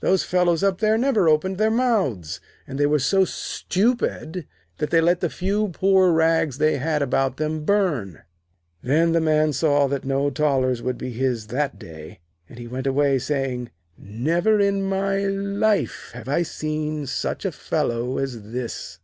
Those 0.00 0.24
fellows 0.24 0.62
up 0.62 0.78
there 0.78 0.96
never 0.96 1.28
opened 1.28 1.58
their 1.58 1.70
mouths, 1.70 2.40
and 2.66 2.80
they 2.80 2.86
were 2.86 2.98
so 2.98 3.26
stupid 3.26 4.46
that 4.78 4.88
they 4.88 5.02
let 5.02 5.20
the 5.20 5.28
few 5.28 5.68
poor 5.68 6.10
rags 6.10 6.56
they 6.56 6.78
had 6.78 7.02
about 7.02 7.36
them 7.36 7.66
burn.' 7.66 8.22
Then 8.82 9.12
the 9.12 9.20
Man 9.20 9.52
saw 9.52 9.86
that 9.88 10.06
no 10.06 10.30
thalers 10.30 10.80
would 10.80 10.96
be 10.96 11.10
his 11.10 11.48
that 11.48 11.78
day, 11.78 12.20
and 12.48 12.58
he 12.58 12.66
went 12.66 12.86
away, 12.86 13.18
saying: 13.18 13.72
'Never 13.98 14.58
in 14.58 14.84
my 14.84 15.18
life 15.18 16.12
have 16.14 16.30
I 16.30 16.44
seen 16.44 17.04
such 17.04 17.44
a 17.44 17.52
fellow 17.52 18.16
as 18.16 18.40
this.' 18.52 19.00